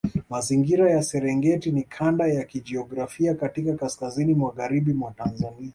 [0.29, 5.69] Mazingira ya Serengeti ni kanda ya kijiografia katika kaskazini magharibi mwa Tanzania